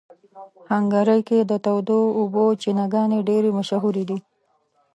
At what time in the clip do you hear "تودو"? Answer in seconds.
1.65-1.99